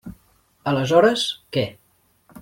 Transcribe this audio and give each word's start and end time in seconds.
Aleshores, 0.71 1.25
què? 1.57 1.67